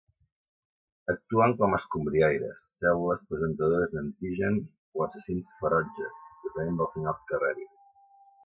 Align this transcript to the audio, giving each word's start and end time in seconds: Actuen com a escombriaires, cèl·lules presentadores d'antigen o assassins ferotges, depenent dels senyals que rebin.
Actuen 1.11 1.51
com 1.59 1.75
a 1.77 1.79
escombriaires, 1.81 2.63
cèl·lules 2.83 3.21
presentadores 3.33 3.93
d'antigen 3.93 4.57
o 5.01 5.07
assassins 5.09 5.55
ferotges, 5.61 6.19
depenent 6.49 6.81
dels 6.83 6.97
senyals 6.99 7.25
que 7.31 7.45
rebin. 7.47 7.71